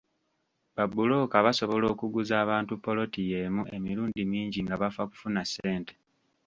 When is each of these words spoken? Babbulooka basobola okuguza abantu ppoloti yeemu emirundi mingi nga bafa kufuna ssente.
Babbulooka 0.75 1.35
basobola 1.45 1.85
okuguza 1.93 2.33
abantu 2.43 2.71
ppoloti 2.79 3.19
yeemu 3.29 3.63
emirundi 3.75 4.21
mingi 4.31 4.59
nga 4.65 4.75
bafa 4.81 5.03
kufuna 5.09 5.41
ssente. 5.49 5.93